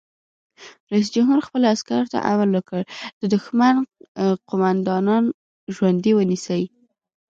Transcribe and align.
رئیس 0.93 1.07
جمهور 1.15 1.39
خپلو 1.47 1.65
عسکرو 1.73 2.11
ته 2.13 2.17
امر 2.31 2.47
وکړ؛ 2.55 2.81
د 3.19 3.21
دښمن 3.33 3.75
قومندانان 4.49 5.23
ژوندي 5.75 6.11
ونیسئ! 6.15 6.63